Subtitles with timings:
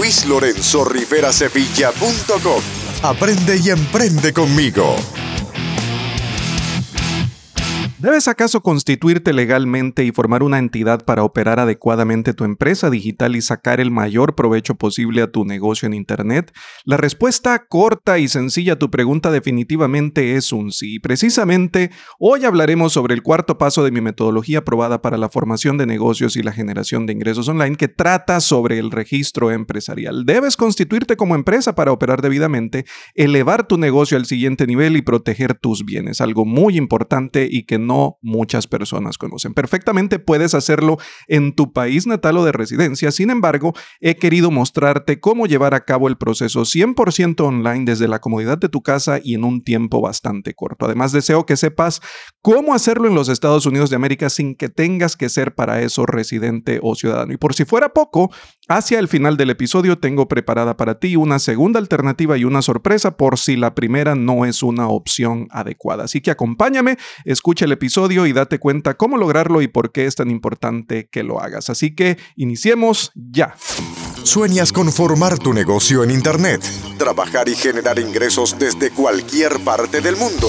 [0.00, 2.62] luislorenzorriverasevilla.com.
[3.02, 4.96] Aprende y emprende conmigo.
[8.00, 13.42] ¿Debes acaso constituirte legalmente y formar una entidad para operar adecuadamente tu empresa digital y
[13.42, 16.50] sacar el mayor provecho posible a tu negocio en Internet?
[16.86, 20.98] La respuesta corta y sencilla a tu pregunta definitivamente es un sí.
[20.98, 25.84] Precisamente hoy hablaremos sobre el cuarto paso de mi metodología probada para la formación de
[25.84, 30.24] negocios y la generación de ingresos online que trata sobre el registro empresarial.
[30.24, 35.52] Debes constituirte como empresa para operar debidamente, elevar tu negocio al siguiente nivel y proteger
[35.52, 39.52] tus bienes, algo muy importante y que no no muchas personas conocen.
[39.52, 45.18] Perfectamente puedes hacerlo en tu país natal o de residencia, sin embargo, he querido mostrarte
[45.18, 49.34] cómo llevar a cabo el proceso 100% online desde la comodidad de tu casa y
[49.34, 50.86] en un tiempo bastante corto.
[50.86, 52.00] Además, deseo que sepas
[52.42, 56.06] cómo hacerlo en los Estados Unidos de América sin que tengas que ser para eso
[56.06, 57.32] residente o ciudadano.
[57.32, 58.30] Y por si fuera poco,
[58.70, 63.16] hacia el final del episodio tengo preparada para ti una segunda alternativa y una sorpresa
[63.16, 66.04] por si la primera no es una opción adecuada.
[66.04, 70.14] Así que acompáñame, escucha el episodio y date cuenta cómo lograrlo y por qué es
[70.14, 71.68] tan importante que lo hagas.
[71.68, 73.56] Así que iniciemos ya.
[74.22, 76.62] ¿Sueñas con formar tu negocio en Internet?
[76.96, 80.48] Trabajar y generar ingresos desde cualquier parte del mundo.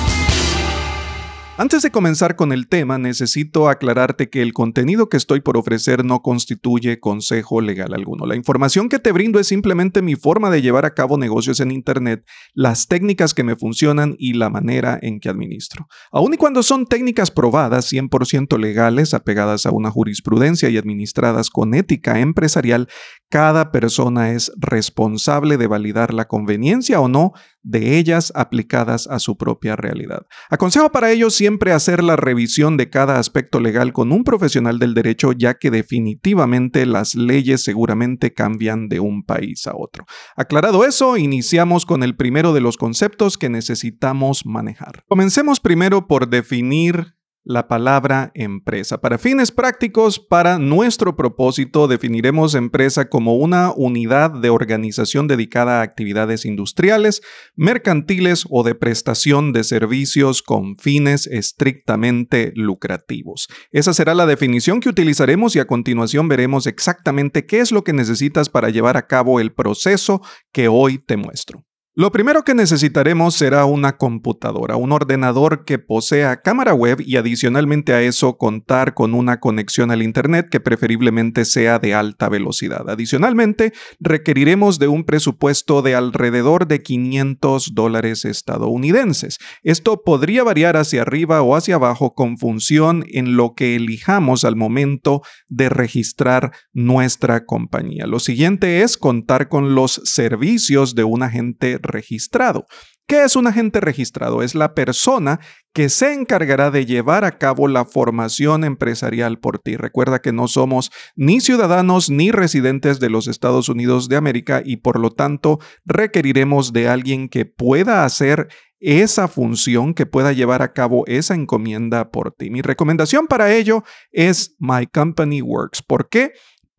[1.61, 6.03] Antes de comenzar con el tema, necesito aclararte que el contenido que estoy por ofrecer
[6.03, 8.25] no constituye consejo legal alguno.
[8.25, 11.69] La información que te brindo es simplemente mi forma de llevar a cabo negocios en
[11.69, 15.87] Internet, las técnicas que me funcionan y la manera en que administro.
[16.11, 21.75] Aun y cuando son técnicas probadas, 100% legales, apegadas a una jurisprudencia y administradas con
[21.75, 22.89] ética empresarial,
[23.29, 27.33] cada persona es responsable de validar la conveniencia o no
[27.63, 30.25] de ellas aplicadas a su propia realidad.
[30.49, 34.93] Aconsejo para ello siempre hacer la revisión de cada aspecto legal con un profesional del
[34.93, 40.05] derecho, ya que definitivamente las leyes seguramente cambian de un país a otro.
[40.35, 45.03] Aclarado eso, iniciamos con el primero de los conceptos que necesitamos manejar.
[45.07, 49.01] Comencemos primero por definir la palabra empresa.
[49.01, 55.83] Para fines prácticos, para nuestro propósito, definiremos empresa como una unidad de organización dedicada a
[55.83, 57.21] actividades industriales,
[57.55, 63.47] mercantiles o de prestación de servicios con fines estrictamente lucrativos.
[63.71, 67.93] Esa será la definición que utilizaremos y a continuación veremos exactamente qué es lo que
[67.93, 71.63] necesitas para llevar a cabo el proceso que hoy te muestro.
[71.93, 77.91] Lo primero que necesitaremos será una computadora, un ordenador que posea cámara web y adicionalmente
[77.91, 82.89] a eso contar con una conexión al Internet que preferiblemente sea de alta velocidad.
[82.89, 89.39] Adicionalmente, requeriremos de un presupuesto de alrededor de 500 dólares estadounidenses.
[89.61, 94.55] Esto podría variar hacia arriba o hacia abajo con función en lo que elijamos al
[94.55, 98.05] momento de registrar nuestra compañía.
[98.07, 102.65] Lo siguiente es contar con los servicios de un agente registrado.
[103.07, 104.41] ¿Qué es un agente registrado?
[104.41, 105.41] Es la persona
[105.73, 109.75] que se encargará de llevar a cabo la formación empresarial por ti.
[109.75, 114.77] Recuerda que no somos ni ciudadanos ni residentes de los Estados Unidos de América y
[114.77, 118.47] por lo tanto requeriremos de alguien que pueda hacer
[118.79, 122.49] esa función, que pueda llevar a cabo esa encomienda por ti.
[122.49, 125.83] Mi recomendación para ello es My Company Works.
[125.83, 126.31] ¿Por qué?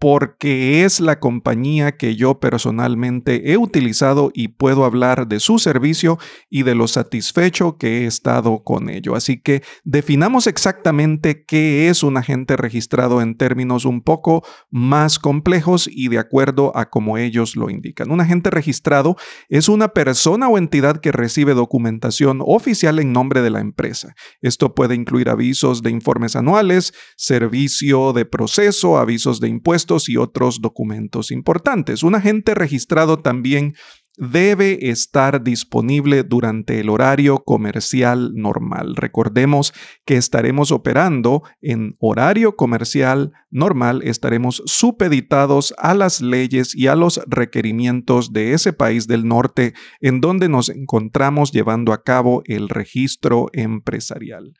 [0.02, 6.18] Porque es la compañía que yo personalmente he utilizado y puedo hablar de su servicio
[6.50, 9.14] y de lo satisfecho que he estado con ello.
[9.14, 15.88] Así que definamos exactamente qué es un agente registrado en términos un poco más complejos
[15.88, 18.10] y de acuerdo a como ellos lo indican.
[18.10, 19.14] Un agente registrado
[19.48, 24.16] es una persona o entidad que recibe documentación oficial en nombre de la empresa.
[24.40, 30.60] Esto puede incluir avisos de informes anuales, servicio de proceso, avisos de impuestos, y otros
[30.60, 32.02] documentos importantes.
[32.02, 33.74] Un agente registrado también
[34.18, 38.94] debe estar disponible durante el horario comercial normal.
[38.94, 39.72] Recordemos
[40.04, 47.20] que estaremos operando en horario comercial normal, estaremos supeditados a las leyes y a los
[47.26, 53.48] requerimientos de ese país del norte en donde nos encontramos llevando a cabo el registro
[53.52, 54.52] empresarial.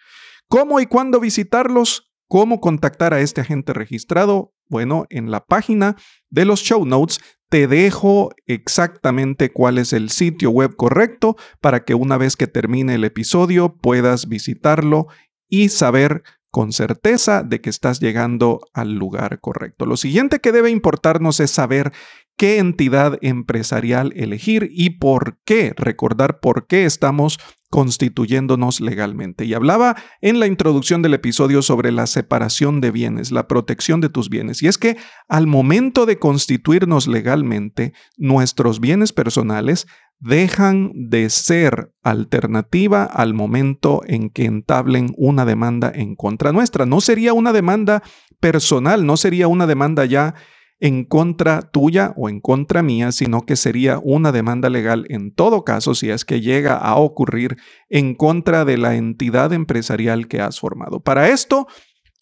[0.48, 2.10] ¿Cómo y cuándo visitarlos?
[2.26, 4.54] ¿Cómo contactar a este agente registrado?
[4.72, 5.96] Bueno, en la página
[6.30, 7.20] de los show notes
[7.50, 12.94] te dejo exactamente cuál es el sitio web correcto para que una vez que termine
[12.94, 15.08] el episodio puedas visitarlo
[15.46, 19.84] y saber con certeza de que estás llegando al lugar correcto.
[19.84, 21.92] Lo siguiente que debe importarnos es saber
[22.38, 27.38] qué entidad empresarial elegir y por qué, recordar por qué estamos
[27.72, 29.46] constituyéndonos legalmente.
[29.46, 34.10] Y hablaba en la introducción del episodio sobre la separación de bienes, la protección de
[34.10, 34.62] tus bienes.
[34.62, 39.86] Y es que al momento de constituirnos legalmente, nuestros bienes personales
[40.20, 46.84] dejan de ser alternativa al momento en que entablen una demanda en contra nuestra.
[46.84, 48.02] No sería una demanda
[48.38, 50.34] personal, no sería una demanda ya
[50.82, 55.62] en contra tuya o en contra mía, sino que sería una demanda legal en todo
[55.62, 57.56] caso si es que llega a ocurrir
[57.88, 60.98] en contra de la entidad empresarial que has formado.
[60.98, 61.68] Para esto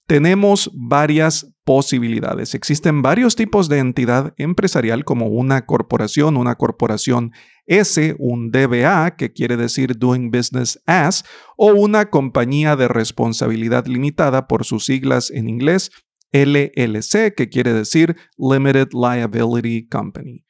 [0.06, 2.54] tenemos varias posibilidades.
[2.54, 7.32] Existen varios tipos de entidad empresarial como una corporación, una corporación
[7.64, 11.24] S, un DBA, que quiere decir Doing Business As,
[11.56, 15.92] o una compañía de responsabilidad limitada por sus siglas en inglés
[16.32, 20.44] LLC, que quiere decir Limited Liability Company.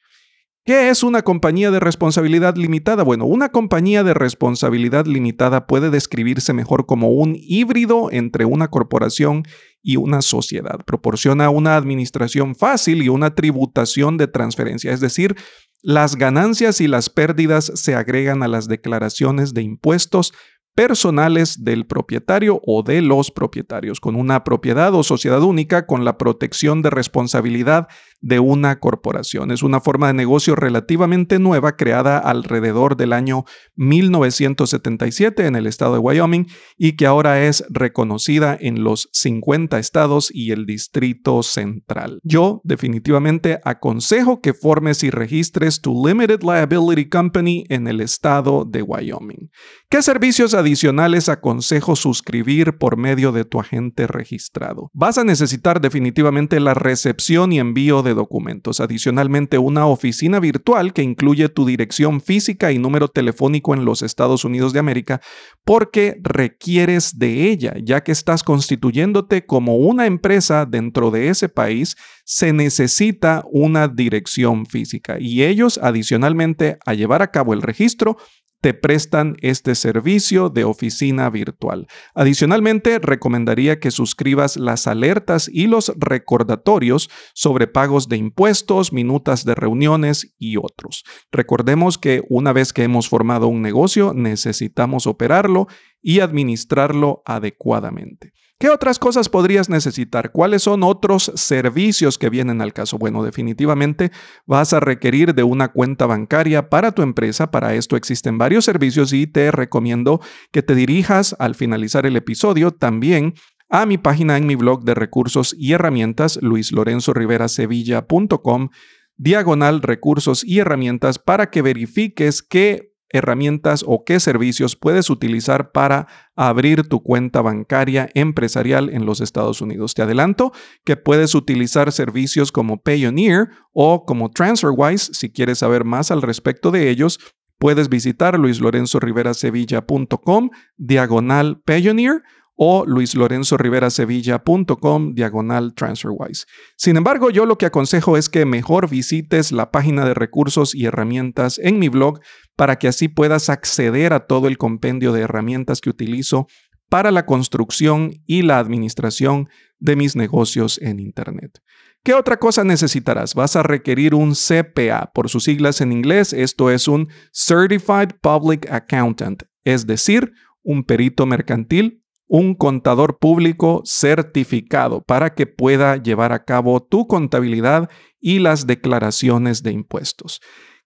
[0.63, 3.01] ¿Qué es una compañía de responsabilidad limitada?
[3.01, 9.43] Bueno, una compañía de responsabilidad limitada puede describirse mejor como un híbrido entre una corporación
[9.81, 10.79] y una sociedad.
[10.85, 15.35] Proporciona una administración fácil y una tributación de transferencia, es decir,
[15.81, 20.31] las ganancias y las pérdidas se agregan a las declaraciones de impuestos
[20.75, 26.17] personales del propietario o de los propietarios, con una propiedad o sociedad única con la
[26.17, 27.87] protección de responsabilidad
[28.21, 29.51] de una corporación.
[29.51, 33.45] Es una forma de negocio relativamente nueva creada alrededor del año
[33.75, 36.47] 1977 en el estado de Wyoming
[36.77, 42.19] y que ahora es reconocida en los 50 estados y el Distrito Central.
[42.23, 48.83] Yo definitivamente aconsejo que formes y registres tu Limited Liability Company en el estado de
[48.83, 49.49] Wyoming.
[49.89, 54.89] ¿Qué servicios adicionales aconsejo suscribir por medio de tu agente registrado?
[54.93, 58.79] Vas a necesitar definitivamente la recepción y envío de documentos.
[58.79, 64.45] Adicionalmente, una oficina virtual que incluye tu dirección física y número telefónico en los Estados
[64.45, 65.21] Unidos de América
[65.65, 71.95] porque requieres de ella, ya que estás constituyéndote como una empresa dentro de ese país,
[72.25, 78.17] se necesita una dirección física y ellos adicionalmente a llevar a cabo el registro
[78.61, 81.87] te prestan este servicio de oficina virtual.
[82.13, 89.55] Adicionalmente, recomendaría que suscribas las alertas y los recordatorios sobre pagos de impuestos, minutas de
[89.55, 91.03] reuniones y otros.
[91.31, 95.67] Recordemos que una vez que hemos formado un negocio, necesitamos operarlo
[96.01, 98.31] y administrarlo adecuadamente.
[98.61, 100.31] ¿Qué otras cosas podrías necesitar?
[100.31, 102.99] ¿Cuáles son otros servicios que vienen al caso?
[102.99, 104.11] Bueno, definitivamente
[104.45, 107.49] vas a requerir de una cuenta bancaria para tu empresa.
[107.49, 110.21] Para esto existen varios servicios y te recomiendo
[110.51, 113.33] que te dirijas al finalizar el episodio también
[113.67, 118.69] a mi página en mi blog de recursos y herramientas, luislorenzoriverasevilla.com,
[119.17, 126.07] diagonal recursos y herramientas, para que verifiques que herramientas o qué servicios puedes utilizar para
[126.35, 129.93] abrir tu cuenta bancaria empresarial en los Estados Unidos.
[129.93, 130.51] Te adelanto
[130.83, 135.13] que puedes utilizar servicios como Payoneer o como TransferWise.
[135.13, 137.19] Si quieres saber más al respecto de ellos,
[137.57, 142.23] puedes visitar luislorenzoriverasevilla.com diagonal Payoneer
[142.63, 146.45] o luislorenzoriverasevilla.com diagonal TransferWise.
[146.77, 150.85] Sin embargo, yo lo que aconsejo es que mejor visites la página de recursos y
[150.85, 152.19] herramientas en mi blog
[152.55, 156.45] para que así puedas acceder a todo el compendio de herramientas que utilizo
[156.87, 159.49] para la construcción y la administración
[159.79, 161.63] de mis negocios en Internet.
[162.03, 163.33] ¿Qué otra cosa necesitarás?
[163.33, 168.71] Vas a requerir un CPA, por sus siglas en inglés, esto es un Certified Public
[168.71, 172.00] Accountant, es decir, un perito mercantil
[172.33, 177.89] un contador público certificado para que pueda llevar a cabo tu contabilidad
[178.21, 180.39] y las declaraciones de impuestos.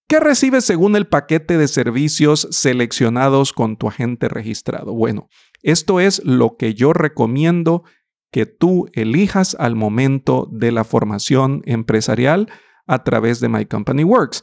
[0.07, 4.95] ¿Qué recibes según el paquete de servicios seleccionados con tu agente registrado?
[4.95, 5.27] Bueno,
[5.61, 7.83] esto es lo que yo recomiendo
[8.31, 12.49] que tú elijas al momento de la formación empresarial
[12.87, 14.41] a través de My Company Works.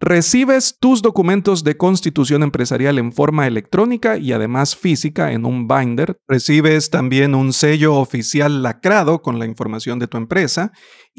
[0.00, 6.20] Recibes tus documentos de constitución empresarial en forma electrónica y además física en un binder.
[6.28, 10.70] Recibes también un sello oficial lacrado con la información de tu empresa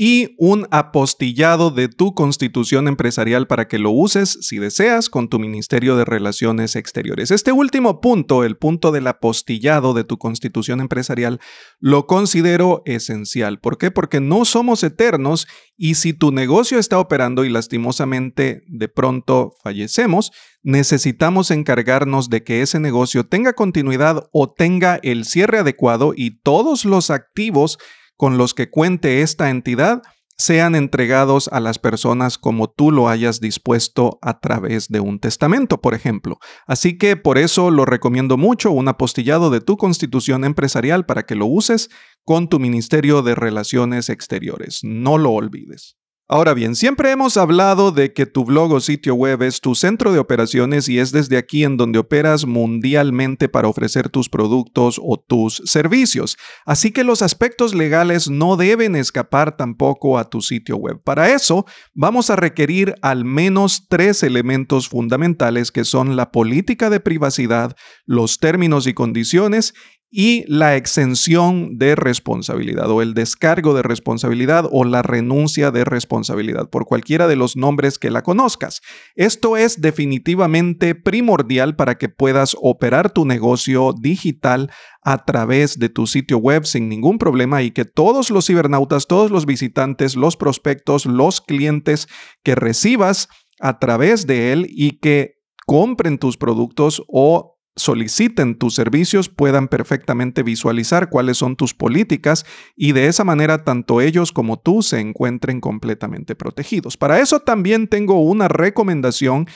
[0.01, 5.39] y un apostillado de tu constitución empresarial para que lo uses, si deseas, con tu
[5.39, 7.31] Ministerio de Relaciones Exteriores.
[7.31, 11.41] Este último punto, el punto del apostillado de tu constitución empresarial,
[11.81, 13.59] lo considero esencial.
[13.59, 13.91] ¿Por qué?
[13.91, 20.31] Porque no somos eternos y si tu negocio está operando y lastimosamente de pronto fallecemos,
[20.63, 26.85] necesitamos encargarnos de que ese negocio tenga continuidad o tenga el cierre adecuado y todos
[26.85, 27.79] los activos
[28.19, 30.01] con los que cuente esta entidad
[30.37, 35.79] sean entregados a las personas como tú lo hayas dispuesto a través de un testamento,
[35.79, 36.37] por ejemplo.
[36.67, 41.35] Así que por eso lo recomiendo mucho, un apostillado de tu constitución empresarial para que
[41.35, 41.89] lo uses
[42.25, 44.81] con tu Ministerio de Relaciones Exteriores.
[44.83, 45.98] No lo olvides.
[46.31, 50.11] Ahora bien, siempre hemos hablado de que tu blog o sitio web es tu centro
[50.11, 55.17] de operaciones y es desde aquí en donde operas mundialmente para ofrecer tus productos o
[55.17, 56.37] tus servicios.
[56.67, 61.01] Así que los aspectos legales no deben escapar tampoco a tu sitio web.
[61.03, 66.99] Para eso, vamos a requerir al menos tres elementos fundamentales que son la política de
[66.99, 69.73] privacidad, los términos y condiciones
[70.11, 76.69] y la exención de responsabilidad o el descargo de responsabilidad o la renuncia de responsabilidad
[76.69, 78.81] por cualquiera de los nombres que la conozcas.
[79.15, 84.71] Esto es definitivamente primordial para que puedas operar tu negocio digital
[85.03, 89.29] a través de tu sitio web sin ningún problema y que todos los cibernautas, todos
[89.29, 92.07] los visitantes, los prospectos, los clientes
[92.43, 95.35] que recibas a través de él y que
[95.67, 102.45] compren tus productos o soliciten tus servicios puedan perfectamente visualizar cuáles son tus políticas
[102.75, 106.97] y de esa manera tanto ellos como tú se encuentren completamente protegidos.
[106.97, 109.47] Para eso también tengo una recomendación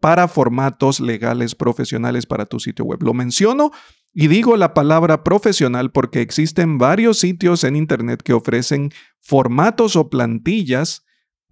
[0.00, 3.02] para formatos legales profesionales para tu sitio web.
[3.02, 3.70] Lo menciono
[4.12, 10.10] y digo la palabra profesional porque existen varios sitios en Internet que ofrecen formatos o
[10.10, 11.01] plantillas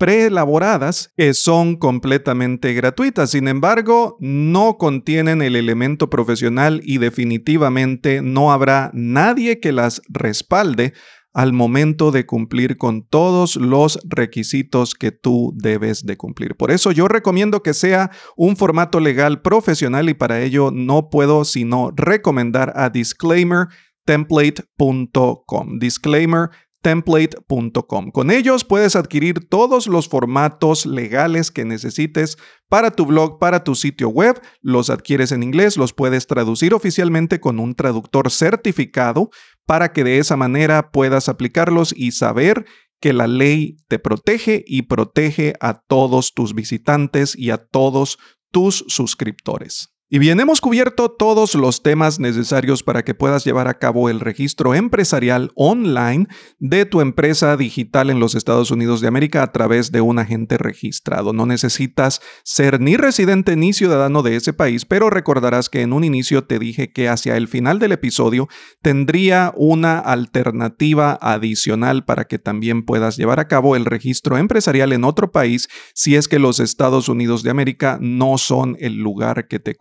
[0.00, 3.33] preelaboradas que son completamente gratuitas.
[3.33, 10.95] Sin embargo, no contienen el elemento profesional y definitivamente no habrá nadie que las respalde
[11.35, 16.57] al momento de cumplir con todos los requisitos que tú debes de cumplir.
[16.57, 21.45] Por eso yo recomiendo que sea un formato legal profesional y para ello no puedo
[21.45, 25.78] sino recomendar a disclaimertemplate.com.
[25.78, 26.49] Disclaimer
[26.82, 28.10] template.com.
[28.10, 33.75] Con ellos puedes adquirir todos los formatos legales que necesites para tu blog, para tu
[33.75, 34.40] sitio web.
[34.62, 39.30] Los adquieres en inglés, los puedes traducir oficialmente con un traductor certificado
[39.66, 42.64] para que de esa manera puedas aplicarlos y saber
[43.00, 48.18] que la ley te protege y protege a todos tus visitantes y a todos
[48.50, 49.94] tus suscriptores.
[50.12, 54.19] Y bien, hemos cubierto todos los temas necesarios para que puedas llevar a cabo el
[54.19, 56.26] registro empresarial online
[56.59, 60.59] de tu empresa digital en los Estados Unidos de América a través de un agente
[60.59, 61.33] registrado.
[61.33, 66.02] No necesitas ser ni residente ni ciudadano de ese país, pero recordarás que en un
[66.02, 68.49] inicio te dije que hacia el final del episodio
[68.83, 75.05] tendría una alternativa adicional para que también puedas llevar a cabo el registro empresarial en
[75.05, 79.61] otro país si es que los Estados Unidos de América no son el lugar que
[79.61, 79.76] te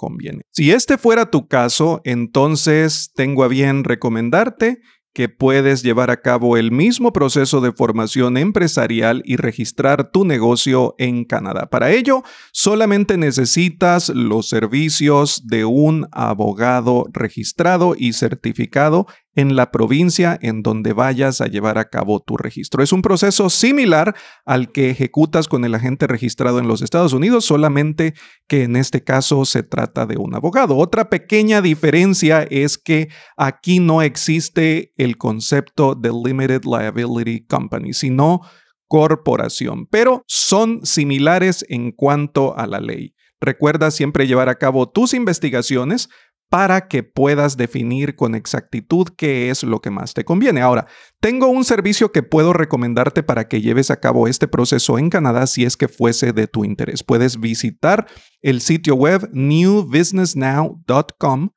[0.52, 4.80] Si este fuera tu caso, entonces tengo a bien recomendarte
[5.14, 10.96] que puedes llevar a cabo el mismo proceso de formación empresarial y registrar tu negocio
[10.98, 11.70] en Canadá.
[11.70, 20.38] Para ello, solamente necesitas los servicios de un abogado registrado y certificado en la provincia
[20.42, 22.84] en donde vayas a llevar a cabo tu registro.
[22.84, 27.46] Es un proceso similar al que ejecutas con el agente registrado en los Estados Unidos,
[27.46, 28.14] solamente
[28.48, 30.78] que en este caso se trata de un abogado.
[30.78, 38.42] Otra pequeña diferencia es que aquí no existe el concepto de Limited Liability Company, sino
[38.88, 43.14] corporación, pero son similares en cuanto a la ley.
[43.42, 46.10] Recuerda siempre llevar a cabo tus investigaciones
[46.50, 50.62] para que puedas definir con exactitud qué es lo que más te conviene.
[50.62, 50.88] Ahora,
[51.20, 55.46] tengo un servicio que puedo recomendarte para que lleves a cabo este proceso en Canadá
[55.48, 57.04] si es que fuese de tu interés.
[57.04, 58.08] Puedes visitar
[58.42, 61.50] el sitio web newbusinessnow.com,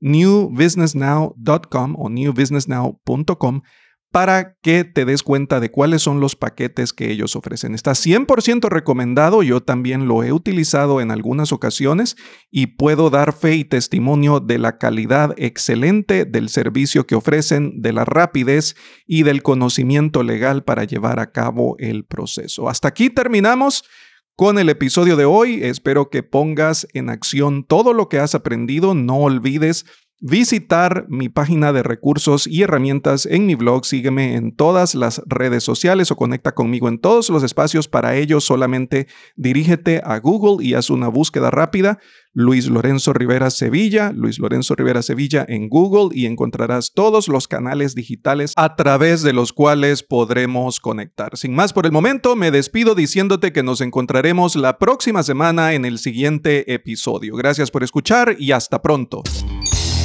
[0.00, 3.60] newbusinessnow.com o newbusinessnow.com
[4.10, 7.74] para que te des cuenta de cuáles son los paquetes que ellos ofrecen.
[7.74, 12.16] Está 100% recomendado, yo también lo he utilizado en algunas ocasiones
[12.50, 17.92] y puedo dar fe y testimonio de la calidad excelente del servicio que ofrecen, de
[17.92, 22.68] la rapidez y del conocimiento legal para llevar a cabo el proceso.
[22.68, 23.84] Hasta aquí terminamos
[24.36, 25.64] con el episodio de hoy.
[25.64, 28.94] Espero que pongas en acción todo lo que has aprendido.
[28.94, 29.84] No olvides
[30.20, 33.84] visitar mi página de recursos y herramientas en mi blog.
[33.84, 37.88] Sígueme en todas las redes sociales o conecta conmigo en todos los espacios.
[37.88, 39.06] Para ello, solamente
[39.36, 41.98] dirígete a Google y haz una búsqueda rápida.
[42.34, 47.94] Luis Lorenzo Rivera Sevilla, Luis Lorenzo Rivera Sevilla en Google y encontrarás todos los canales
[47.96, 51.36] digitales a través de los cuales podremos conectar.
[51.36, 55.84] Sin más por el momento, me despido diciéndote que nos encontraremos la próxima semana en
[55.84, 57.34] el siguiente episodio.
[57.34, 59.22] Gracias por escuchar y hasta pronto.